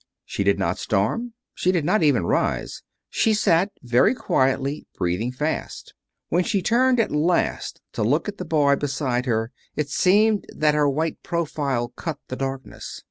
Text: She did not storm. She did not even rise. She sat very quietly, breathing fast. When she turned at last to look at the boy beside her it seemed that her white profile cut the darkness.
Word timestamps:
She 0.25 0.43
did 0.43 0.57
not 0.57 0.79
storm. 0.79 1.33
She 1.53 1.71
did 1.71 1.85
not 1.85 2.01
even 2.01 2.25
rise. 2.25 2.81
She 3.11 3.35
sat 3.35 3.71
very 3.83 4.15
quietly, 4.15 4.87
breathing 4.97 5.31
fast. 5.31 5.93
When 6.29 6.43
she 6.43 6.63
turned 6.63 6.99
at 6.99 7.11
last 7.11 7.81
to 7.93 8.01
look 8.03 8.27
at 8.27 8.39
the 8.39 8.43
boy 8.45 8.77
beside 8.77 9.27
her 9.27 9.51
it 9.75 9.89
seemed 9.89 10.47
that 10.55 10.73
her 10.73 10.89
white 10.89 11.21
profile 11.21 11.89
cut 11.89 12.17
the 12.29 12.35
darkness. 12.35 12.99